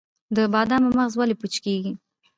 د 0.35 0.37
بادامو 0.53 0.89
مغز 0.97 1.13
ولې 1.17 1.35
پوچ 1.41 1.53
کیږي؟ 1.65 1.91